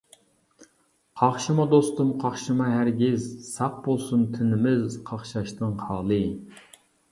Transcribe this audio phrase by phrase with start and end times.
[1.21, 6.23] قاقشىما دوستۇم قاقشىما ھەرگىز، ساق بولسۇن تىنىمىز قاقشاشتىن خالى.